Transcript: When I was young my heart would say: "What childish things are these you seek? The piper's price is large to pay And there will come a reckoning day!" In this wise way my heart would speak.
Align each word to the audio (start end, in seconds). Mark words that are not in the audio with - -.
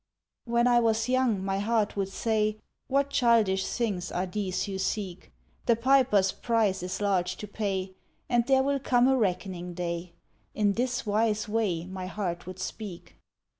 When 0.45 0.65
I 0.65 0.79
was 0.79 1.07
young 1.07 1.43
my 1.45 1.59
heart 1.59 1.95
would 1.95 2.09
say: 2.09 2.57
"What 2.87 3.11
childish 3.11 3.67
things 3.67 4.11
are 4.11 4.25
these 4.25 4.67
you 4.67 4.79
seek? 4.79 5.31
The 5.67 5.75
piper's 5.75 6.31
price 6.31 6.81
is 6.81 7.01
large 7.01 7.37
to 7.37 7.47
pay 7.47 7.93
And 8.27 8.43
there 8.47 8.63
will 8.63 8.79
come 8.79 9.07
a 9.07 9.15
reckoning 9.15 9.75
day!" 9.75 10.13
In 10.55 10.73
this 10.73 11.05
wise 11.05 11.47
way 11.47 11.85
my 11.85 12.07
heart 12.07 12.47
would 12.47 12.57
speak. 12.57 13.17